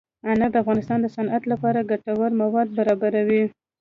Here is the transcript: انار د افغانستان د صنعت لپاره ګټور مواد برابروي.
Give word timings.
انار 0.29 0.49
د 0.53 0.55
افغانستان 0.63 0.99
د 1.01 1.07
صنعت 1.15 1.43
لپاره 1.51 1.87
ګټور 1.91 2.31
مواد 2.41 2.67
برابروي. 2.77 3.43